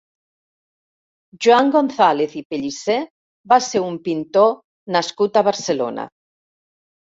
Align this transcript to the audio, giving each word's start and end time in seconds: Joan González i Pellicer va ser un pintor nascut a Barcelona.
Joan 1.45 1.69
González 1.75 2.33
i 2.39 2.43
Pellicer 2.55 2.97
va 3.55 3.61
ser 3.67 3.83
un 3.91 4.01
pintor 4.09 4.51
nascut 4.99 5.41
a 5.41 5.47
Barcelona. 5.53 6.11